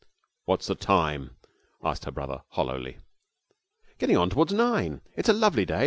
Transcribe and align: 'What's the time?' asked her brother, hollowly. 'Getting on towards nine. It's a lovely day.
'What's 0.45 0.65
the 0.65 0.73
time?' 0.73 1.35
asked 1.83 2.05
her 2.05 2.11
brother, 2.11 2.41
hollowly. 2.49 2.97
'Getting 3.99 4.17
on 4.17 4.31
towards 4.31 4.51
nine. 4.51 5.01
It's 5.15 5.29
a 5.29 5.33
lovely 5.33 5.63
day. 5.63 5.79